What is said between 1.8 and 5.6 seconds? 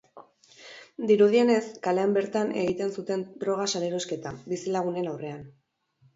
kalean bertan egiten zuten droga-salerosketa, bizilagunen aurrean.